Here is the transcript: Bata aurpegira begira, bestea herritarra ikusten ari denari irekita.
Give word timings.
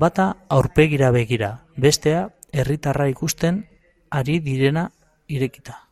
Bata 0.00 0.24
aurpegira 0.56 1.12
begira, 1.18 1.52
bestea 1.86 2.26
herritarra 2.64 3.10
ikusten 3.14 3.64
ari 4.22 4.38
denari 4.52 4.88
irekita. 5.38 5.82